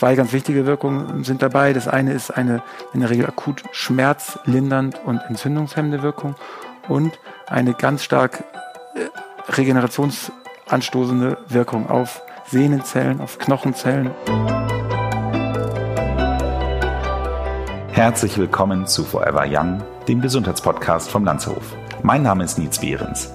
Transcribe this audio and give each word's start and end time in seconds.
Zwei 0.00 0.14
ganz 0.14 0.32
wichtige 0.32 0.64
Wirkungen 0.64 1.24
sind 1.24 1.42
dabei. 1.42 1.74
Das 1.74 1.86
eine 1.86 2.14
ist 2.14 2.30
eine 2.30 2.62
in 2.94 3.00
der 3.00 3.10
Regel 3.10 3.26
akut 3.26 3.64
schmerzlindernd 3.72 4.98
und 5.04 5.20
entzündungshemmende 5.28 6.02
Wirkung 6.02 6.36
und 6.88 7.20
eine 7.46 7.74
ganz 7.74 8.02
stark 8.02 8.42
äh, 8.94 9.52
regenerationsanstoßende 9.52 11.36
Wirkung 11.50 11.90
auf 11.90 12.22
Sehnenzellen, 12.46 13.20
auf 13.20 13.38
Knochenzellen. 13.38 14.10
Herzlich 17.92 18.38
willkommen 18.38 18.86
zu 18.86 19.04
Forever 19.04 19.44
Young, 19.46 19.82
dem 20.08 20.22
Gesundheitspodcast 20.22 21.10
vom 21.10 21.26
Lanzerhof. 21.26 21.76
Mein 22.02 22.22
Name 22.22 22.44
ist 22.44 22.58
Nils 22.58 22.78
Behrens 22.78 23.34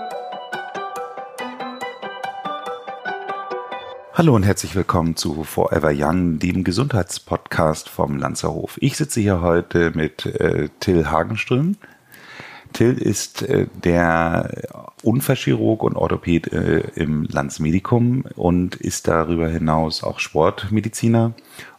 Hallo 4.13 4.35
und 4.35 4.43
herzlich 4.43 4.75
willkommen 4.75 5.15
zu 5.15 5.45
Forever 5.45 5.93
Young, 5.95 6.37
dem 6.37 6.65
Gesundheitspodcast 6.65 7.87
vom 7.87 8.17
Lanzerhof. 8.17 8.77
Ich 8.81 8.97
sitze 8.97 9.21
hier 9.21 9.39
heute 9.39 9.93
mit 9.95 10.25
äh, 10.25 10.67
Till 10.81 11.09
Hagenström. 11.09 11.77
Till 12.73 12.97
ist 12.97 13.43
äh, 13.43 13.67
der 13.85 14.49
Unfallchirurg 15.01 15.81
und 15.83 15.95
Orthopäd 15.95 16.51
äh, 16.51 16.79
im 16.95 17.23
Landsmedikum 17.23 18.25
und 18.35 18.75
ist 18.75 19.07
darüber 19.07 19.47
hinaus 19.47 20.03
auch 20.03 20.19
Sportmediziner 20.19 21.31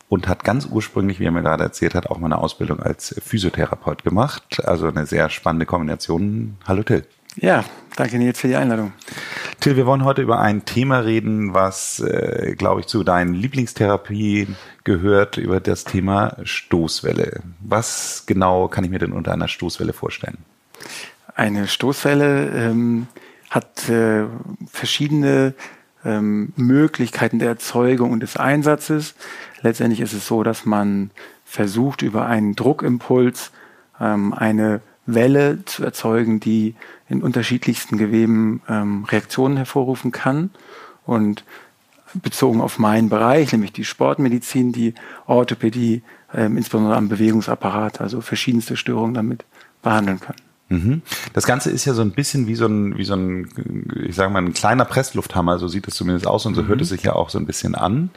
und 0.08 0.26
hat 0.26 0.42
ganz 0.42 0.64
ursprünglich, 0.64 1.20
wie 1.20 1.26
er 1.26 1.32
mir 1.32 1.42
gerade 1.42 1.64
erzählt 1.64 1.94
hat, 1.94 2.06
auch 2.06 2.18
mal 2.18 2.28
eine 2.28 2.38
Ausbildung 2.38 2.80
als 2.80 3.14
Physiotherapeut 3.22 4.04
gemacht. 4.04 4.64
Also 4.64 4.88
eine 4.88 5.04
sehr 5.04 5.28
spannende 5.28 5.66
Kombination. 5.66 6.56
Hallo 6.66 6.82
Till. 6.82 7.04
Ja, 7.36 7.62
danke 7.96 8.16
Nils 8.16 8.40
für 8.40 8.48
die 8.48 8.56
Einladung. 8.56 8.92
Till, 9.62 9.76
wir 9.76 9.86
wollen 9.86 10.04
heute 10.04 10.22
über 10.22 10.40
ein 10.40 10.64
Thema 10.64 10.98
reden, 10.98 11.54
was, 11.54 12.00
äh, 12.00 12.56
glaube 12.58 12.80
ich, 12.80 12.88
zu 12.88 13.04
deinen 13.04 13.32
Lieblingstherapien 13.32 14.56
gehört, 14.82 15.36
über 15.36 15.60
das 15.60 15.84
Thema 15.84 16.36
Stoßwelle. 16.42 17.42
Was 17.60 18.24
genau 18.26 18.66
kann 18.66 18.82
ich 18.82 18.90
mir 18.90 18.98
denn 18.98 19.12
unter 19.12 19.32
einer 19.32 19.46
Stoßwelle 19.46 19.92
vorstellen? 19.92 20.38
Eine 21.36 21.68
Stoßwelle 21.68 22.48
ähm, 22.48 23.06
hat 23.50 23.88
äh, 23.88 24.24
verschiedene 24.68 25.54
ähm, 26.04 26.52
Möglichkeiten 26.56 27.38
der 27.38 27.50
Erzeugung 27.50 28.10
und 28.10 28.18
des 28.18 28.36
Einsatzes. 28.36 29.14
Letztendlich 29.60 30.00
ist 30.00 30.12
es 30.12 30.26
so, 30.26 30.42
dass 30.42 30.66
man 30.66 31.12
versucht, 31.44 32.02
über 32.02 32.26
einen 32.26 32.56
Druckimpuls 32.56 33.52
ähm, 34.00 34.34
eine 34.34 34.80
Welle 35.06 35.64
zu 35.64 35.84
erzeugen, 35.84 36.40
die 36.40 36.74
in 37.08 37.22
unterschiedlichsten 37.22 37.98
Geweben 37.98 38.62
ähm, 38.68 39.04
Reaktionen 39.04 39.56
hervorrufen 39.56 40.12
kann. 40.12 40.50
Und 41.04 41.44
bezogen 42.14 42.60
auf 42.60 42.78
meinen 42.78 43.08
Bereich, 43.08 43.52
nämlich 43.52 43.72
die 43.72 43.84
Sportmedizin, 43.84 44.72
die 44.72 44.94
Orthopädie, 45.26 46.02
ähm, 46.34 46.56
insbesondere 46.56 46.96
am 46.96 47.08
Bewegungsapparat, 47.08 48.00
also 48.00 48.20
verschiedenste 48.20 48.76
Störungen 48.76 49.14
damit 49.14 49.44
behandeln 49.82 50.20
kann. 50.20 50.36
Mhm. 50.68 51.02
Das 51.32 51.46
Ganze 51.46 51.70
ist 51.70 51.84
ja 51.84 51.94
so 51.94 52.02
ein 52.02 52.12
bisschen 52.12 52.46
wie 52.46 52.54
so 52.54 52.66
ein, 52.66 52.96
wie 52.96 53.04
so 53.04 53.14
ein, 53.14 53.86
ich 54.06 54.14
sage 54.14 54.32
mal, 54.32 54.42
ein 54.42 54.54
kleiner 54.54 54.84
Presslufthammer, 54.84 55.58
so 55.58 55.68
sieht 55.68 55.88
es 55.88 55.94
zumindest 55.94 56.26
aus 56.26 56.46
und 56.46 56.54
so 56.54 56.62
mhm. 56.62 56.68
hört 56.68 56.80
es 56.80 56.88
sich 56.88 57.02
ja 57.02 57.14
auch 57.14 57.30
so 57.30 57.38
ein 57.38 57.46
bisschen 57.46 57.74
an. 57.74 58.10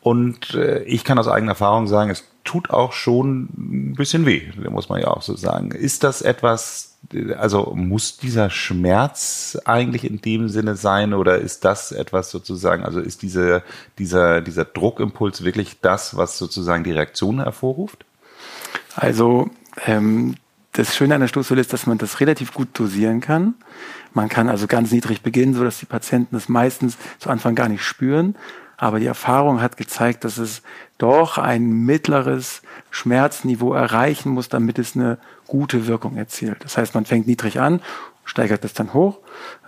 Und 0.00 0.54
äh, 0.54 0.82
ich 0.84 1.04
kann 1.04 1.18
aus 1.18 1.28
eigener 1.28 1.52
Erfahrung 1.52 1.86
sagen, 1.86 2.10
es 2.10 2.24
tut 2.52 2.68
auch 2.68 2.92
schon 2.92 3.48
ein 3.56 3.94
bisschen 3.96 4.26
weh, 4.26 4.42
muss 4.68 4.90
man 4.90 5.00
ja 5.00 5.06
auch 5.06 5.22
so 5.22 5.34
sagen. 5.36 5.70
Ist 5.70 6.04
das 6.04 6.20
etwas, 6.20 6.98
also 7.38 7.72
muss 7.74 8.18
dieser 8.18 8.50
Schmerz 8.50 9.58
eigentlich 9.64 10.04
in 10.04 10.20
dem 10.20 10.50
Sinne 10.50 10.76
sein 10.76 11.14
oder 11.14 11.38
ist 11.38 11.64
das 11.64 11.92
etwas 11.92 12.30
sozusagen, 12.30 12.84
also 12.84 13.00
ist 13.00 13.22
diese, 13.22 13.62
dieser, 13.98 14.42
dieser 14.42 14.66
Druckimpuls 14.66 15.44
wirklich 15.44 15.80
das, 15.80 16.14
was 16.14 16.36
sozusagen 16.36 16.84
die 16.84 16.92
Reaktion 16.92 17.38
hervorruft? 17.42 18.04
Also 18.96 19.48
ähm, 19.86 20.34
das 20.72 20.94
Schöne 20.94 21.14
an 21.14 21.22
der 21.22 21.28
Stoßwelle 21.28 21.62
ist, 21.62 21.72
dass 21.72 21.86
man 21.86 21.96
das 21.96 22.20
relativ 22.20 22.52
gut 22.52 22.68
dosieren 22.74 23.22
kann. 23.22 23.54
Man 24.12 24.28
kann 24.28 24.50
also 24.50 24.66
ganz 24.66 24.92
niedrig 24.92 25.22
beginnen, 25.22 25.54
so 25.54 25.64
dass 25.64 25.78
die 25.78 25.86
Patienten 25.86 26.36
das 26.36 26.50
meistens 26.50 26.98
zu 27.18 27.30
Anfang 27.30 27.54
gar 27.54 27.70
nicht 27.70 27.82
spüren. 27.82 28.36
Aber 28.82 28.98
die 28.98 29.06
Erfahrung 29.06 29.60
hat 29.60 29.76
gezeigt, 29.76 30.24
dass 30.24 30.38
es 30.38 30.60
doch 30.98 31.38
ein 31.38 31.70
mittleres 31.70 32.62
Schmerzniveau 32.90 33.74
erreichen 33.74 34.30
muss, 34.30 34.48
damit 34.48 34.76
es 34.80 34.96
eine 34.96 35.18
gute 35.46 35.86
Wirkung 35.86 36.16
erzielt. 36.16 36.64
Das 36.64 36.76
heißt, 36.76 36.92
man 36.96 37.04
fängt 37.04 37.28
niedrig 37.28 37.60
an, 37.60 37.80
steigert 38.24 38.64
das 38.64 38.72
dann 38.72 38.92
hoch 38.92 39.18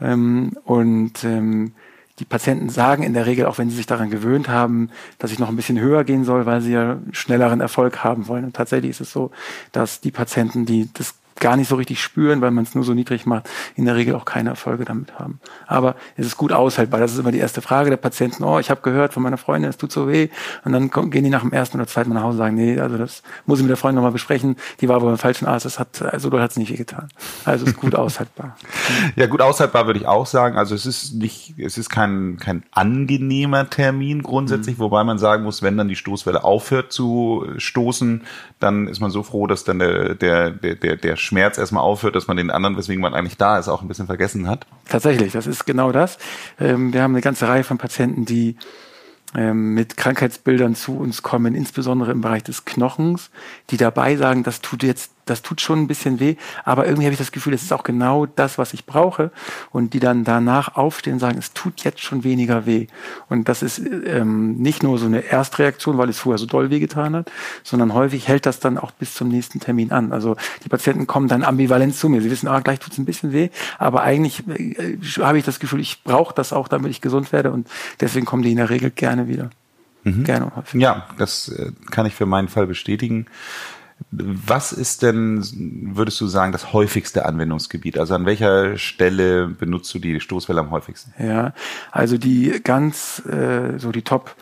ähm, 0.00 0.58
und 0.64 1.22
ähm, 1.22 1.74
die 2.18 2.24
Patienten 2.24 2.70
sagen 2.70 3.04
in 3.04 3.14
der 3.14 3.26
Regel, 3.26 3.46
auch 3.46 3.58
wenn 3.58 3.70
sie 3.70 3.76
sich 3.76 3.86
daran 3.86 4.10
gewöhnt 4.10 4.48
haben, 4.48 4.90
dass 5.20 5.30
ich 5.30 5.38
noch 5.38 5.48
ein 5.48 5.54
bisschen 5.54 5.78
höher 5.78 6.02
gehen 6.02 6.24
soll, 6.24 6.44
weil 6.44 6.60
sie 6.60 6.72
ja 6.72 6.98
schnelleren 7.12 7.60
Erfolg 7.60 8.02
haben 8.02 8.26
wollen. 8.26 8.46
Und 8.46 8.56
tatsächlich 8.56 8.90
ist 8.90 9.00
es 9.00 9.12
so, 9.12 9.30
dass 9.70 10.00
die 10.00 10.10
Patienten, 10.10 10.66
die 10.66 10.88
das 10.92 11.14
gar 11.40 11.56
nicht 11.56 11.68
so 11.68 11.76
richtig 11.76 12.02
spüren, 12.02 12.40
weil 12.40 12.50
man 12.50 12.64
es 12.64 12.74
nur 12.74 12.84
so 12.84 12.94
niedrig 12.94 13.26
macht, 13.26 13.48
in 13.74 13.84
der 13.84 13.96
Regel 13.96 14.14
auch 14.14 14.24
keine 14.24 14.50
Erfolge 14.50 14.84
damit 14.84 15.18
haben. 15.18 15.40
Aber 15.66 15.96
es 16.16 16.26
ist 16.26 16.36
gut 16.36 16.52
aushaltbar. 16.52 17.00
Das 17.00 17.12
ist 17.12 17.18
immer 17.18 17.32
die 17.32 17.38
erste 17.38 17.60
Frage 17.60 17.90
der 17.90 17.96
Patienten. 17.96 18.44
Oh, 18.44 18.58
ich 18.58 18.70
habe 18.70 18.80
gehört 18.82 19.12
von 19.12 19.22
meiner 19.22 19.36
Freundin, 19.36 19.70
es 19.70 19.76
tut 19.76 19.92
so 19.92 20.08
weh. 20.08 20.28
Und 20.64 20.72
dann 20.72 20.90
gehen 21.10 21.24
die 21.24 21.30
nach 21.30 21.42
dem 21.42 21.52
ersten 21.52 21.78
oder 21.78 21.86
zweiten 21.86 22.10
Mal 22.10 22.16
nach 22.16 22.22
Hause 22.22 22.32
und 22.32 22.38
sagen, 22.38 22.56
nee, 22.56 22.78
also 22.78 22.98
das 22.98 23.22
muss 23.46 23.58
ich 23.58 23.64
mit 23.64 23.70
der 23.70 23.76
Freundin 23.76 23.96
nochmal 23.96 24.12
besprechen. 24.12 24.56
Die 24.80 24.88
war 24.88 25.00
wohl 25.00 25.08
beim 25.08 25.18
falschen 25.18 25.46
Arzt. 25.46 25.66
Das 25.66 25.78
hat, 25.78 26.02
also 26.02 26.30
dort 26.30 26.42
hat 26.42 26.52
es 26.52 26.56
nicht 26.56 26.72
weh 26.72 26.76
getan. 26.76 27.08
Also 27.44 27.64
es 27.64 27.72
ist 27.72 27.80
gut 27.80 27.94
aushaltbar. 27.94 28.56
ja, 29.16 29.26
gut 29.26 29.40
aushaltbar 29.40 29.86
würde 29.86 30.00
ich 30.00 30.06
auch 30.06 30.26
sagen. 30.26 30.56
Also 30.56 30.74
es 30.74 30.86
ist 30.86 31.14
nicht, 31.14 31.58
es 31.58 31.78
ist 31.78 31.90
kein, 31.90 32.38
kein 32.38 32.62
angenehmer 32.70 33.68
Termin 33.70 34.22
grundsätzlich, 34.22 34.78
mhm. 34.78 34.82
wobei 34.82 35.04
man 35.04 35.18
sagen 35.18 35.44
muss, 35.44 35.62
wenn 35.62 35.76
dann 35.76 35.88
die 35.88 35.96
Stoßwelle 35.96 36.44
aufhört 36.44 36.92
zu 36.92 37.46
stoßen, 37.56 38.22
dann 38.60 38.88
ist 38.88 39.00
man 39.00 39.10
so 39.10 39.22
froh, 39.22 39.46
dass 39.46 39.64
dann 39.64 39.78
der, 39.78 40.14
der, 40.14 40.50
der, 40.50 40.74
der, 40.74 40.96
der 40.96 41.16
Schmerz 41.24 41.58
erstmal 41.58 41.82
aufhört, 41.82 42.14
dass 42.14 42.26
man 42.26 42.36
den 42.36 42.50
anderen, 42.50 42.76
weswegen 42.76 43.02
man 43.02 43.14
eigentlich 43.14 43.36
da 43.36 43.58
ist, 43.58 43.68
auch 43.68 43.82
ein 43.82 43.88
bisschen 43.88 44.06
vergessen 44.06 44.48
hat? 44.48 44.66
Tatsächlich, 44.88 45.32
das 45.32 45.46
ist 45.46 45.64
genau 45.64 45.92
das. 45.92 46.18
Ähm, 46.60 46.92
wir 46.92 47.02
haben 47.02 47.14
eine 47.14 47.22
ganze 47.22 47.48
Reihe 47.48 47.64
von 47.64 47.78
Patienten, 47.78 48.24
die 48.24 48.56
ähm, 49.34 49.74
mit 49.74 49.96
Krankheitsbildern 49.96 50.74
zu 50.74 50.96
uns 50.96 51.22
kommen, 51.22 51.54
insbesondere 51.54 52.12
im 52.12 52.20
Bereich 52.20 52.44
des 52.44 52.64
Knochens, 52.64 53.30
die 53.70 53.76
dabei 53.76 54.16
sagen, 54.16 54.44
das 54.44 54.60
tut 54.60 54.82
jetzt 54.82 55.13
das 55.24 55.42
tut 55.42 55.60
schon 55.60 55.82
ein 55.82 55.86
bisschen 55.86 56.20
weh, 56.20 56.36
aber 56.64 56.86
irgendwie 56.86 57.06
habe 57.06 57.12
ich 57.12 57.18
das 57.18 57.32
Gefühl, 57.32 57.52
das 57.52 57.62
ist 57.62 57.72
auch 57.72 57.82
genau 57.82 58.26
das, 58.26 58.58
was 58.58 58.74
ich 58.74 58.86
brauche. 58.86 59.30
Und 59.70 59.94
die 59.94 60.00
dann 60.00 60.24
danach 60.24 60.76
aufstehen 60.76 61.14
und 61.14 61.18
sagen, 61.18 61.38
es 61.38 61.52
tut 61.52 61.84
jetzt 61.84 62.00
schon 62.00 62.24
weniger 62.24 62.66
weh. 62.66 62.86
Und 63.28 63.48
das 63.48 63.62
ist 63.62 63.78
ähm, 63.78 64.56
nicht 64.56 64.82
nur 64.82 64.98
so 64.98 65.06
eine 65.06 65.24
Erstreaktion, 65.24 65.98
weil 65.98 66.08
es 66.08 66.18
vorher 66.18 66.38
so 66.38 66.46
doll 66.46 66.70
wehgetan 66.70 67.14
hat, 67.14 67.30
sondern 67.62 67.94
häufig 67.94 68.28
hält 68.28 68.46
das 68.46 68.60
dann 68.60 68.78
auch 68.78 68.90
bis 68.90 69.14
zum 69.14 69.28
nächsten 69.28 69.60
Termin 69.60 69.92
an. 69.92 70.12
Also 70.12 70.36
die 70.64 70.68
Patienten 70.68 71.06
kommen 71.06 71.28
dann 71.28 71.42
ambivalent 71.42 71.94
zu 71.94 72.08
mir. 72.08 72.20
Sie 72.20 72.30
wissen, 72.30 72.48
ah, 72.48 72.60
gleich 72.60 72.80
tut 72.80 72.92
es 72.92 72.98
ein 72.98 73.04
bisschen 73.04 73.32
weh, 73.32 73.50
aber 73.78 74.02
eigentlich 74.02 74.46
äh, 74.48 74.98
habe 75.20 75.38
ich 75.38 75.44
das 75.44 75.60
Gefühl, 75.60 75.80
ich 75.80 76.02
brauche 76.04 76.34
das 76.34 76.52
auch, 76.52 76.68
damit 76.68 76.90
ich 76.90 77.00
gesund 77.00 77.32
werde. 77.32 77.52
Und 77.52 77.68
deswegen 78.00 78.26
kommen 78.26 78.42
die 78.42 78.50
in 78.50 78.58
der 78.58 78.70
Regel 78.70 78.90
gerne 78.90 79.28
wieder. 79.28 79.50
Mhm. 80.04 80.24
Gerne 80.24 80.52
häufig. 80.54 80.80
Ja, 80.80 81.06
das 81.18 81.48
äh, 81.48 81.72
kann 81.90 82.06
ich 82.06 82.14
für 82.14 82.26
meinen 82.26 82.48
Fall 82.48 82.66
bestätigen. 82.66 83.26
Was 84.10 84.72
ist 84.72 85.02
denn, 85.02 85.42
würdest 85.94 86.20
du 86.20 86.26
sagen, 86.26 86.52
das 86.52 86.72
häufigste 86.72 87.26
Anwendungsgebiet? 87.26 87.98
Also 87.98 88.14
an 88.14 88.26
welcher 88.26 88.76
Stelle 88.78 89.48
benutzt 89.48 89.92
du 89.94 89.98
die 89.98 90.20
Stoßwelle 90.20 90.60
am 90.60 90.70
häufigsten? 90.70 91.12
Ja, 91.22 91.52
also 91.90 92.18
die 92.18 92.60
ganz, 92.62 93.22
äh, 93.26 93.78
so 93.78 93.92
die 93.92 94.02
Top 94.02 94.36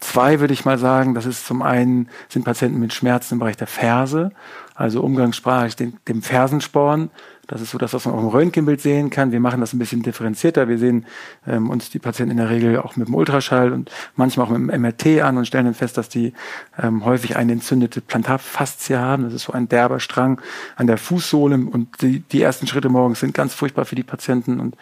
zwei 0.00 0.40
würde 0.40 0.54
ich 0.54 0.64
mal 0.64 0.78
sagen, 0.78 1.14
das 1.14 1.26
ist 1.26 1.46
zum 1.46 1.62
einen 1.62 2.08
sind 2.28 2.44
Patienten 2.44 2.80
mit 2.80 2.92
Schmerzen 2.92 3.34
im 3.34 3.40
Bereich 3.40 3.56
der 3.56 3.66
Ferse, 3.66 4.32
also 4.74 5.02
umgangssprachlich 5.02 5.76
dem, 5.76 5.94
dem 6.08 6.22
Fersensporn. 6.22 7.10
Das 7.50 7.60
ist 7.60 7.70
so 7.70 7.78
das, 7.78 7.92
was 7.92 8.04
man 8.04 8.14
auch 8.14 8.20
im 8.20 8.28
Röntgenbild 8.28 8.80
sehen 8.80 9.10
kann. 9.10 9.32
Wir 9.32 9.40
machen 9.40 9.60
das 9.60 9.72
ein 9.72 9.80
bisschen 9.80 10.02
differenzierter. 10.02 10.68
Wir 10.68 10.78
sehen 10.78 11.04
ähm, 11.48 11.68
uns 11.68 11.90
die 11.90 11.98
Patienten 11.98 12.30
in 12.30 12.36
der 12.36 12.48
Regel 12.48 12.78
auch 12.78 12.94
mit 12.94 13.08
dem 13.08 13.14
Ultraschall 13.16 13.72
und 13.72 13.90
manchmal 14.14 14.46
auch 14.46 14.50
mit 14.50 14.72
dem 14.72 14.80
MRT 14.80 15.22
an 15.22 15.36
und 15.36 15.46
stellen 15.46 15.64
dann 15.64 15.74
fest, 15.74 15.98
dass 15.98 16.08
die 16.08 16.32
ähm, 16.80 17.04
häufig 17.04 17.36
eine 17.36 17.50
entzündete 17.50 18.02
Plantarfaszie 18.02 18.96
haben. 18.96 19.24
Das 19.24 19.34
ist 19.34 19.42
so 19.42 19.52
ein 19.52 19.68
derber 19.68 19.98
Strang 19.98 20.40
an 20.76 20.86
der 20.86 20.96
Fußsohle 20.96 21.56
und 21.56 21.88
die, 22.02 22.20
die 22.20 22.40
ersten 22.40 22.68
Schritte 22.68 22.88
morgens 22.88 23.18
sind 23.18 23.34
ganz 23.34 23.52
furchtbar 23.52 23.84
für 23.84 23.96
die 23.96 24.04
Patienten 24.04 24.60
und 24.60 24.76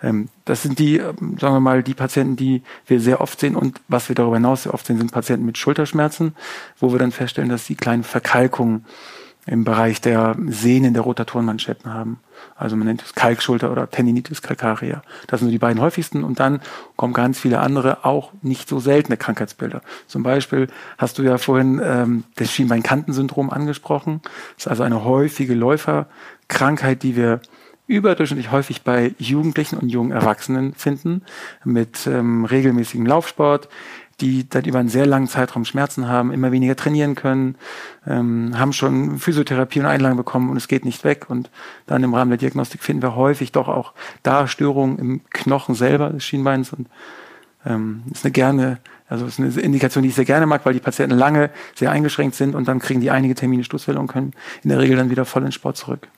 ähm, 0.00 0.28
das 0.44 0.62
sind 0.62 0.78
die, 0.78 0.98
ähm, 0.98 1.38
sagen 1.40 1.54
wir 1.54 1.60
mal, 1.60 1.82
die 1.82 1.94
Patienten, 1.94 2.36
die 2.36 2.62
wir 2.86 3.00
sehr 3.00 3.20
oft 3.20 3.40
sehen 3.40 3.56
und 3.56 3.80
was 3.88 4.08
wir 4.08 4.14
darüber 4.14 4.36
hinaus 4.36 4.62
sehr 4.62 4.74
oft 4.74 4.86
sehen, 4.86 4.98
sind 4.98 5.10
Patienten 5.10 5.44
mit 5.44 5.58
Schulterschmerzen, 5.58 6.36
wo 6.78 6.92
wir 6.92 7.00
dann 7.00 7.10
feststellen, 7.10 7.50
dass 7.50 7.66
die 7.66 7.74
kleinen 7.74 8.04
Verkalkungen 8.04 8.84
im 9.46 9.64
Bereich 9.64 10.00
der 10.00 10.36
Sehnen 10.46 10.94
der 10.94 11.02
Rotatorenmanschetten 11.02 11.92
haben. 11.92 12.20
Also 12.54 12.76
man 12.76 12.86
nennt 12.86 13.02
es 13.02 13.14
Kalkschulter 13.14 13.72
oder 13.72 13.90
Tendinitis 13.90 14.40
calcarea. 14.40 15.02
Das 15.26 15.40
sind 15.40 15.48
so 15.48 15.52
die 15.52 15.58
beiden 15.58 15.82
häufigsten 15.82 16.22
und 16.22 16.38
dann 16.38 16.60
kommen 16.96 17.12
ganz 17.12 17.40
viele 17.40 17.58
andere, 17.58 18.04
auch 18.04 18.32
nicht 18.42 18.68
so 18.68 18.78
seltene 18.78 19.16
Krankheitsbilder. 19.16 19.82
Zum 20.06 20.22
Beispiel 20.22 20.68
hast 20.96 21.18
du 21.18 21.22
ja 21.22 21.38
vorhin 21.38 21.80
ähm, 21.82 22.24
das 22.36 22.52
Schienbeinkantensyndrom 22.52 23.50
angesprochen. 23.50 24.20
Das 24.56 24.66
ist 24.66 24.68
also 24.68 24.84
eine 24.84 25.04
häufige 25.04 25.54
Läuferkrankheit, 25.54 27.02
die 27.02 27.16
wir 27.16 27.40
überdurchschnittlich 27.88 28.52
häufig 28.52 28.82
bei 28.82 29.14
Jugendlichen 29.18 29.76
und 29.76 29.88
jungen 29.88 30.12
Erwachsenen 30.12 30.72
finden, 30.74 31.22
mit 31.64 32.06
ähm, 32.06 32.44
regelmäßigem 32.44 33.04
Laufsport, 33.04 33.68
die 34.20 34.48
dann 34.48 34.64
über 34.64 34.78
einen 34.78 34.88
sehr 34.88 35.06
langen 35.06 35.26
Zeitraum 35.26 35.64
Schmerzen 35.64 36.08
haben, 36.08 36.32
immer 36.32 36.52
weniger 36.52 36.76
trainieren 36.76 37.14
können, 37.14 37.56
ähm, 38.06 38.58
haben 38.58 38.72
schon 38.72 39.18
Physiotherapie 39.18 39.80
und 39.80 39.86
Einlagen 39.86 40.16
bekommen 40.16 40.50
und 40.50 40.56
es 40.56 40.68
geht 40.68 40.84
nicht 40.84 41.04
weg. 41.04 41.26
Und 41.28 41.50
dann 41.86 42.02
im 42.04 42.14
Rahmen 42.14 42.30
der 42.30 42.38
Diagnostik 42.38 42.82
finden 42.82 43.02
wir 43.02 43.16
häufig 43.16 43.52
doch 43.52 43.68
auch 43.68 43.92
da 44.22 44.46
Störungen 44.46 44.98
im 44.98 45.20
Knochen 45.30 45.74
selber 45.74 46.10
des 46.10 46.24
Schienbeins 46.24 46.72
und 46.72 46.88
ähm, 47.64 48.02
ist 48.10 48.24
eine 48.24 48.32
gerne, 48.32 48.78
also 49.08 49.26
ist 49.26 49.38
eine 49.38 49.48
Indikation, 49.48 50.02
die 50.02 50.08
ich 50.08 50.14
sehr 50.14 50.24
gerne 50.24 50.46
mag, 50.46 50.64
weil 50.64 50.74
die 50.74 50.80
Patienten 50.80 51.16
lange 51.16 51.50
sehr 51.74 51.90
eingeschränkt 51.90 52.34
sind 52.34 52.54
und 52.54 52.68
dann 52.68 52.78
kriegen 52.80 53.00
die 53.00 53.10
einige 53.10 53.34
Termine 53.34 53.64
Stoßwelle 53.64 53.98
und 53.98 54.08
können 54.08 54.32
in 54.62 54.70
der 54.70 54.78
Regel 54.78 54.96
dann 54.96 55.10
wieder 55.10 55.24
voll 55.24 55.44
in 55.44 55.52
Sport 55.52 55.76
zurück. 55.76 56.08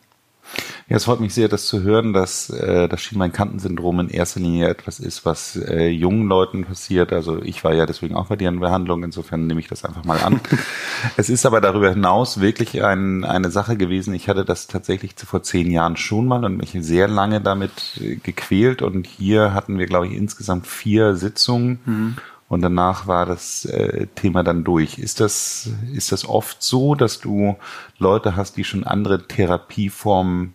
Ja, 0.88 0.96
es 0.96 1.04
freut 1.04 1.20
mich 1.20 1.32
sehr, 1.32 1.48
das 1.48 1.66
zu 1.66 1.82
hören, 1.82 2.12
dass 2.12 2.50
äh, 2.50 2.88
das 2.88 3.00
Schienbeinkantensyndrom 3.00 4.00
in 4.00 4.08
erster 4.10 4.40
Linie 4.40 4.68
etwas 4.68 5.00
ist, 5.00 5.24
was 5.24 5.56
äh, 5.56 5.88
jungen 5.88 6.28
Leuten 6.28 6.64
passiert. 6.64 7.12
Also 7.12 7.42
ich 7.42 7.64
war 7.64 7.74
ja 7.74 7.86
deswegen 7.86 8.14
auch 8.14 8.26
bei 8.26 8.36
dir 8.36 8.48
in 8.48 8.60
Behandlung, 8.60 9.02
insofern 9.02 9.46
nehme 9.46 9.60
ich 9.60 9.68
das 9.68 9.84
einfach 9.84 10.04
mal 10.04 10.20
an. 10.20 10.40
es 11.16 11.30
ist 11.30 11.46
aber 11.46 11.60
darüber 11.60 11.90
hinaus 11.90 12.40
wirklich 12.40 12.84
ein, 12.84 13.24
eine 13.24 13.50
Sache 13.50 13.76
gewesen. 13.76 14.14
Ich 14.14 14.28
hatte 14.28 14.44
das 14.44 14.66
tatsächlich 14.66 15.14
vor 15.16 15.42
zehn 15.42 15.70
Jahren 15.70 15.96
schon 15.96 16.26
mal 16.26 16.44
und 16.44 16.56
mich 16.56 16.76
sehr 16.80 17.08
lange 17.08 17.40
damit 17.40 17.98
äh, 18.00 18.16
gequält. 18.16 18.82
Und 18.82 19.06
hier 19.06 19.54
hatten 19.54 19.78
wir, 19.78 19.86
glaube 19.86 20.08
ich, 20.08 20.12
insgesamt 20.12 20.66
vier 20.66 21.16
Sitzungen. 21.16 21.80
Mhm 21.84 22.16
und 22.54 22.62
danach 22.62 23.08
war 23.08 23.26
das 23.26 23.64
äh, 23.64 24.06
Thema 24.14 24.44
dann 24.44 24.62
durch. 24.62 24.98
Ist 24.98 25.18
das, 25.18 25.68
ist 25.92 26.12
das 26.12 26.24
oft 26.24 26.62
so, 26.62 26.94
dass 26.94 27.18
du 27.18 27.56
Leute 27.98 28.36
hast, 28.36 28.56
die 28.56 28.62
schon 28.62 28.84
andere 28.84 29.26
Therapieformen 29.26 30.54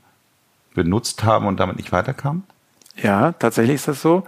benutzt 0.73 1.25
haben 1.25 1.45
und 1.45 1.59
damit 1.59 1.75
nicht 1.75 1.91
weiterkamen? 1.91 2.43
Ja, 2.95 3.33
tatsächlich 3.33 3.75
ist 3.75 3.89
das 3.89 4.01
so. 4.01 4.23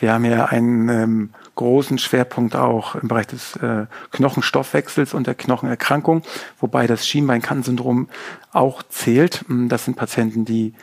Wir 0.00 0.12
haben 0.12 0.24
ja 0.24 0.46
einen 0.46 0.88
ähm, 0.88 1.30
großen 1.54 1.98
Schwerpunkt 1.98 2.56
auch 2.56 2.96
im 2.96 3.06
Bereich 3.06 3.28
des 3.28 3.54
äh, 3.56 3.86
Knochenstoffwechsels 4.10 5.14
und 5.14 5.28
der 5.28 5.36
Knochenerkrankung, 5.36 6.22
wobei 6.58 6.88
das 6.88 7.06
Schienbeinkantensyndrom 7.06 8.08
auch 8.50 8.82
zählt. 8.82 9.44
Das 9.48 9.84
sind 9.84 9.96
Patienten, 9.96 10.44
die 10.44 10.74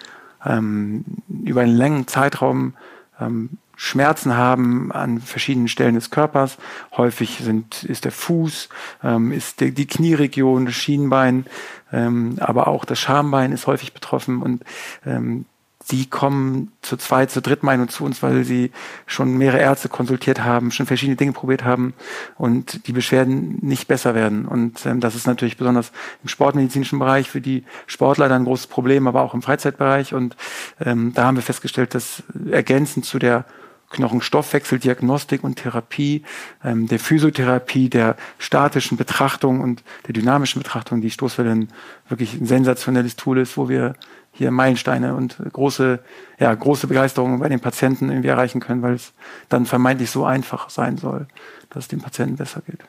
ähm, 0.45 1.03
über 1.43 1.61
einen 1.61 1.75
langen 1.75 2.07
Zeitraum 2.07 2.75
ähm, 3.19 3.57
Schmerzen 3.81 4.35
haben 4.35 4.91
an 4.91 5.21
verschiedenen 5.21 5.69
Stellen 5.69 5.95
des 5.95 6.09
Körpers. 6.09 6.57
Häufig 6.97 7.39
sind, 7.41 7.85
ist 7.85 8.03
der 8.03 8.11
Fuß, 8.11 8.67
ähm, 9.05 9.31
ist 9.31 9.61
die, 9.61 9.71
die 9.71 9.87
Knieregion, 9.87 10.65
das 10.65 10.75
Schienbein, 10.75 11.45
ähm, 11.93 12.35
aber 12.41 12.67
auch 12.67 12.83
das 12.83 12.99
Schambein 12.99 13.53
ist 13.53 13.67
häufig 13.67 13.93
betroffen 13.93 14.41
und 14.41 14.65
ähm, 15.05 15.45
die 15.91 16.09
kommen 16.09 16.73
zu 16.81 16.97
zweit, 16.97 17.31
zu 17.31 17.41
dritt 17.41 17.63
Meinung 17.63 17.87
zu 17.87 18.03
uns, 18.03 18.21
weil 18.21 18.43
sie 18.43 18.71
schon 19.05 19.37
mehrere 19.37 19.61
Ärzte 19.61 19.87
konsultiert 19.87 20.43
haben, 20.43 20.71
schon 20.71 20.85
verschiedene 20.85 21.15
Dinge 21.15 21.31
probiert 21.31 21.63
haben 21.63 21.93
und 22.37 22.85
die 22.85 22.91
Beschwerden 22.91 23.59
nicht 23.61 23.87
besser 23.87 24.13
werden. 24.13 24.45
Und 24.45 24.85
ähm, 24.85 24.99
das 24.99 25.15
ist 25.15 25.25
natürlich 25.25 25.55
besonders 25.55 25.93
im 26.21 26.27
sportmedizinischen 26.27 26.99
Bereich 26.99 27.29
für 27.29 27.39
die 27.39 27.63
Sportler 27.87 28.29
ein 28.29 28.43
großes 28.43 28.67
Problem, 28.67 29.07
aber 29.07 29.21
auch 29.21 29.33
im 29.33 29.41
Freizeitbereich. 29.41 30.13
Und 30.13 30.35
ähm, 30.81 31.13
da 31.15 31.23
haben 31.23 31.37
wir 31.37 31.43
festgestellt, 31.43 31.95
dass 31.95 32.23
ergänzend 32.51 33.05
zu 33.05 33.19
der 33.19 33.45
Knochenstoffwechseldiagnostik 33.89 35.43
und 35.43 35.55
Therapie, 35.55 36.23
ähm, 36.63 36.87
der 36.87 36.99
Physiotherapie, 36.99 37.89
der 37.89 38.15
statischen 38.37 38.97
Betrachtung 38.97 39.61
und 39.61 39.83
der 40.07 40.13
dynamischen 40.13 40.61
Betrachtung, 40.61 41.01
die 41.01 41.11
Stoßwelle 41.11 41.67
wirklich 42.07 42.33
ein 42.39 42.45
sensationelles 42.45 43.15
Tool 43.15 43.39
ist, 43.39 43.57
wo 43.57 43.69
wir 43.69 43.95
hier 44.31 44.51
Meilensteine 44.51 45.15
und 45.15 45.37
große, 45.51 45.99
ja, 46.39 46.53
große 46.53 46.87
Begeisterung 46.87 47.39
bei 47.39 47.49
den 47.49 47.59
Patienten 47.59 48.09
irgendwie 48.09 48.29
erreichen 48.29 48.61
können, 48.61 48.81
weil 48.81 48.93
es 48.93 49.13
dann 49.49 49.65
vermeintlich 49.65 50.11
so 50.11 50.25
einfach 50.25 50.69
sein 50.69 50.97
soll, 50.97 51.27
dass 51.69 51.85
es 51.85 51.87
dem 51.87 51.99
Patienten 51.99 52.37
besser 52.37 52.61
geht. 52.61 52.79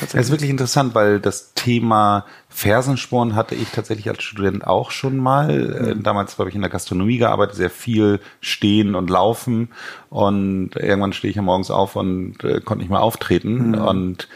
Das 0.00 0.14
ist 0.14 0.30
wirklich 0.30 0.50
interessant, 0.50 0.94
weil 0.94 1.20
das 1.20 1.54
Thema 1.54 2.26
Fersensporn 2.48 3.34
hatte 3.34 3.54
ich 3.54 3.70
tatsächlich 3.70 4.08
als 4.08 4.22
Student 4.22 4.66
auch 4.66 4.90
schon 4.90 5.16
mal. 5.16 5.94
Mhm. 5.96 6.02
Damals 6.02 6.38
habe 6.38 6.48
ich 6.48 6.54
in 6.54 6.60
der 6.60 6.70
Gastronomie 6.70 7.18
gearbeitet, 7.18 7.56
sehr 7.56 7.70
viel 7.70 8.20
stehen 8.40 8.94
und 8.94 9.08
laufen. 9.10 9.70
Und 10.10 10.76
irgendwann 10.76 11.12
stehe 11.12 11.30
ich 11.30 11.36
ja 11.36 11.42
morgens 11.42 11.70
auf 11.70 11.96
und 11.96 12.44
äh, 12.44 12.60
konnte 12.60 12.82
nicht 12.82 12.90
mehr 12.90 13.02
auftreten. 13.02 13.70
Mhm. 13.70 13.74
Und 13.74 14.28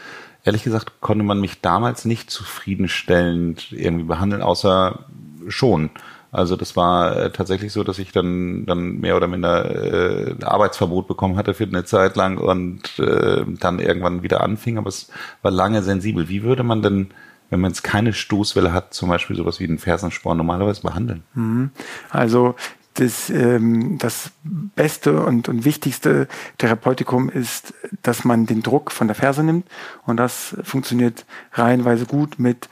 ehrlich 0.43 0.63
gesagt 0.63 1.01
konnte 1.01 1.23
man 1.23 1.39
mich 1.39 1.61
damals 1.61 2.05
nicht 2.05 2.31
zufriedenstellend 2.31 3.71
irgendwie 3.71 4.05
behandeln, 4.05 4.41
außer 4.41 5.05
schon. 5.47 5.91
Also 6.31 6.55
das 6.55 6.77
war 6.77 7.17
äh, 7.17 7.31
tatsächlich 7.31 7.73
so, 7.73 7.83
dass 7.83 7.99
ich 7.99 8.11
dann 8.11 8.65
dann 8.65 8.99
mehr 8.99 9.17
oder 9.17 9.27
minder 9.27 9.69
äh, 9.69 10.35
Arbeitsverbot 10.43 11.07
bekommen 11.07 11.35
hatte 11.35 11.53
für 11.53 11.65
eine 11.65 11.83
Zeit 11.83 12.15
lang 12.15 12.37
und 12.37 12.99
äh, 12.99 13.43
dann 13.59 13.79
irgendwann 13.79 14.23
wieder 14.23 14.41
anfing, 14.41 14.77
aber 14.77 14.87
es 14.87 15.09
war 15.41 15.51
lange 15.51 15.83
sensibel. 15.83 16.29
Wie 16.29 16.43
würde 16.43 16.63
man 16.63 16.81
denn 16.81 17.13
wenn 17.51 17.59
man 17.59 17.71
jetzt 17.71 17.83
keine 17.83 18.13
Stoßwelle 18.13 18.71
hat, 18.71 18.93
zum 18.93 19.09
Beispiel 19.09 19.35
sowas 19.35 19.59
wie 19.59 19.67
den 19.67 19.77
Fersensporn 19.77 20.37
normalerweise 20.37 20.81
behandeln? 20.81 21.23
Mhm. 21.33 21.71
Also 22.09 22.55
das, 22.93 23.29
ähm, 23.29 23.97
das 23.99 24.31
beste 24.43 25.21
und, 25.23 25.47
und 25.47 25.65
wichtigste 25.65 26.27
Therapeutikum 26.57 27.29
ist, 27.29 27.73
dass 28.01 28.23
man 28.23 28.45
den 28.45 28.63
Druck 28.63 28.91
von 28.91 29.07
der 29.07 29.15
Ferse 29.15 29.43
nimmt 29.43 29.67
und 30.05 30.17
das 30.17 30.55
funktioniert 30.63 31.25
reihenweise 31.53 32.05
gut 32.05 32.39
mit 32.39 32.69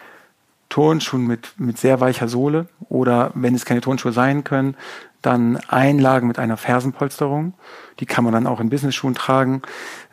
Turnschuhen 0.69 1.25
mit, 1.25 1.53
mit 1.57 1.77
sehr 1.77 1.99
weicher 1.99 2.27
Sohle 2.27 2.67
oder 2.87 3.31
wenn 3.33 3.55
es 3.55 3.65
keine 3.65 3.81
Turnschuhe 3.81 4.11
sein 4.11 4.43
können, 4.43 4.75
dann 5.21 5.57
Einlagen 5.67 6.27
mit 6.27 6.39
einer 6.39 6.55
Fersenpolsterung. 6.55 7.53
Die 7.99 8.05
kann 8.05 8.23
man 8.23 8.31
dann 8.31 8.47
auch 8.47 8.61
in 8.61 8.69
Business-Schuhen 8.69 9.15
tragen. 9.15 9.61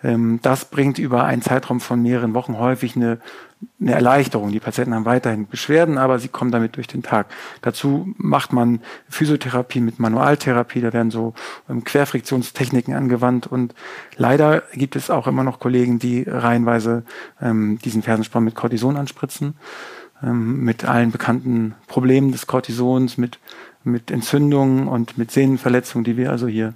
Ähm, 0.03 0.41
das 0.43 0.64
bringt 0.64 0.99
über 0.99 1.25
einen 1.25 1.43
Zeitraum 1.43 1.81
von 1.81 2.03
mehreren 2.03 2.35
Wochen 2.35 2.58
häufig 2.58 2.97
eine, 2.97 3.20
eine 3.81 3.93
Erleichterung. 3.93 4.50
Die 4.50 4.58
Patienten 4.58 4.94
haben 4.94 5.05
weiterhin 5.05 5.47
Beschwerden, 5.47 5.97
aber 5.97 6.19
sie 6.19 6.26
kommen 6.26 6.50
damit 6.50 6.75
durch 6.75 6.88
den 6.88 7.05
Tag. 7.05 7.29
Dazu 7.62 8.12
macht 8.17 8.52
man 8.52 8.81
Physiotherapie 9.09 9.81
mit 9.81 10.00
Manualtherapie. 10.00 10.81
Da 10.81 10.93
werden 10.93 11.12
so 11.12 11.35
ähm, 11.70 11.85
Querfriktionstechniken 11.85 12.95
angewandt. 12.95 13.47
Und 13.47 13.75
leider 14.16 14.64
gibt 14.73 14.97
es 14.97 15.11
auch 15.11 15.28
immer 15.28 15.45
noch 15.45 15.61
Kollegen, 15.61 16.00
die 16.00 16.25
reihenweise 16.26 17.04
ähm, 17.40 17.78
diesen 17.85 18.02
Fersensporn 18.02 18.45
mit 18.45 18.57
Cortison 18.57 18.97
anspritzen 18.97 19.54
ähm, 20.26 20.64
mit 20.64 20.85
allen 20.85 21.12
bekannten 21.12 21.75
Problemen 21.87 22.33
des 22.33 22.47
Cortisons, 22.47 23.16
mit, 23.16 23.38
mit 23.85 24.11
Entzündungen 24.11 24.88
und 24.88 25.16
mit 25.16 25.30
Sehnenverletzungen, 25.30 26.04
die 26.04 26.16
wir 26.16 26.30
also 26.30 26.47
hier 26.47 26.75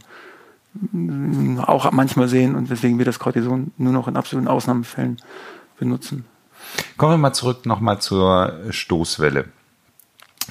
mm, 0.92 1.58
auch 1.58 1.90
manchmal 1.90 2.28
sehen 2.28 2.54
und 2.54 2.70
weswegen 2.70 2.98
wir 2.98 3.04
das 3.04 3.18
Cortison 3.18 3.72
nur 3.76 3.92
noch 3.92 4.08
in 4.08 4.16
absoluten 4.16 4.48
Ausnahmefällen 4.48 5.20
benutzen. 5.78 6.24
Kommen 6.96 7.14
wir 7.14 7.18
mal 7.18 7.32
zurück 7.32 7.66
nochmal 7.66 8.00
zur 8.00 8.60
Stoßwelle. 8.70 9.46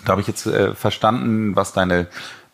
Da 0.05 0.11
habe 0.11 0.21
ich 0.21 0.27
jetzt 0.27 0.45
äh, 0.45 0.73
verstanden, 0.75 1.55
was 1.55 1.73
deine 1.73 2.07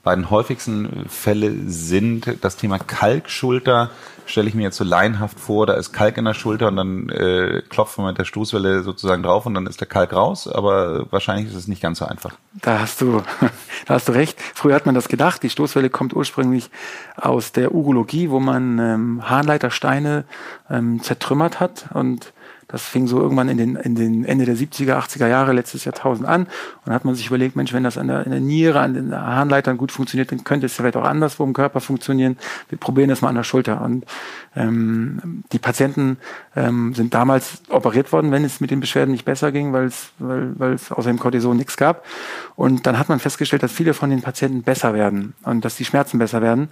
beiden 0.05 0.29
häufigsten 0.29 1.05
Fälle 1.09 1.51
sind. 1.65 2.37
Das 2.41 2.55
Thema 2.55 2.79
Kalkschulter 2.79 3.89
stelle 4.27 4.47
ich 4.47 4.55
mir 4.55 4.63
jetzt 4.63 4.77
so 4.77 4.83
laienhaft 4.83 5.39
vor, 5.39 5.65
da 5.65 5.73
ist 5.73 5.91
Kalk 5.93 6.17
in 6.17 6.25
der 6.25 6.33
Schulter 6.33 6.67
und 6.67 6.75
dann 6.77 7.09
äh, 7.09 7.61
klopft 7.69 7.97
man 7.97 8.07
mit 8.07 8.17
der 8.17 8.25
Stoßwelle 8.25 8.83
sozusagen 8.83 9.23
drauf 9.23 9.45
und 9.45 9.53
dann 9.53 9.67
ist 9.67 9.81
der 9.81 9.87
Kalk 9.87 10.13
raus, 10.13 10.47
aber 10.47 11.11
wahrscheinlich 11.11 11.47
ist 11.47 11.55
es 11.55 11.67
nicht 11.67 11.81
ganz 11.81 11.99
so 11.99 12.05
einfach. 12.05 12.33
Da 12.53 12.79
hast 12.79 13.01
du, 13.01 13.21
da 13.85 13.95
hast 13.95 14.07
du 14.07 14.13
recht. 14.13 14.39
Früher 14.53 14.75
hat 14.75 14.85
man 14.85 14.95
das 14.95 15.07
gedacht, 15.07 15.43
die 15.43 15.49
Stoßwelle 15.49 15.89
kommt 15.89 16.15
ursprünglich 16.15 16.69
aus 17.17 17.51
der 17.51 17.73
Urologie, 17.73 18.29
wo 18.29 18.39
man 18.39 18.79
ähm, 18.79 19.29
Harnleitersteine 19.29 20.25
ähm, 20.69 21.01
zertrümmert 21.01 21.59
hat 21.59 21.85
und 21.93 22.31
das 22.67 22.83
fing 22.83 23.07
so 23.07 23.21
irgendwann 23.21 23.49
in 23.49 23.57
den, 23.57 23.75
in 23.75 23.95
den 23.95 24.25
Ende 24.25 24.45
der 24.45 24.55
70er, 24.55 24.97
80er 24.97 25.27
Jahre 25.27 25.53
letztes 25.53 25.85
Jahrtausend 25.85 26.27
an. 26.27 26.47
Und 26.85 26.93
hat 26.93 27.05
man 27.05 27.13
sich 27.13 27.27
überlegt, 27.27 27.55
Mensch, 27.55 27.73
wenn 27.73 27.83
das 27.83 27.97
an 27.97 28.07
der, 28.07 28.25
in 28.25 28.31
der 28.31 28.39
Niere, 28.39 28.79
an 28.79 28.93
den 28.93 29.15
Harnleitern 29.15 29.77
gut 29.77 29.91
funktioniert, 29.91 30.31
dann 30.31 30.43
könnte 30.43 30.65
es 30.65 30.73
vielleicht 30.73 30.97
auch 30.97 31.03
anderswo 31.03 31.43
im 31.43 31.53
Körper 31.53 31.79
funktionieren. 31.79 32.37
Wir 32.69 32.77
probieren 32.77 33.09
das 33.09 33.21
mal 33.21 33.29
an 33.29 33.35
der 33.35 33.43
Schulter. 33.43 33.81
Und 33.81 34.05
ähm, 34.55 35.43
die 35.51 35.59
Patienten 35.59 36.17
ähm, 36.55 36.93
sind 36.95 37.13
damals 37.13 37.61
operiert 37.69 38.11
worden, 38.11 38.31
wenn 38.31 38.43
es 38.43 38.59
mit 38.59 38.71
den 38.71 38.79
Beschwerden 38.79 39.11
nicht 39.11 39.25
besser 39.25 39.51
ging, 39.51 39.71
weil 39.71 39.85
es, 39.85 40.09
weil, 40.17 40.59
weil 40.59 40.73
es 40.73 40.91
außer 40.91 41.09
dem 41.09 41.19
Cortison 41.19 41.57
nichts 41.57 41.77
gab. 41.77 42.03
Und 42.55 42.87
dann 42.87 42.97
hat 42.97 43.09
man 43.09 43.19
festgestellt, 43.19 43.63
dass 43.63 43.71
viele 43.71 43.93
von 43.93 44.09
den 44.09 44.21
Patienten 44.21 44.63
besser 44.63 44.93
werden 44.93 45.33
und 45.43 45.65
dass 45.65 45.75
die 45.75 45.85
Schmerzen 45.85 46.17
besser 46.17 46.41
werden. 46.41 46.69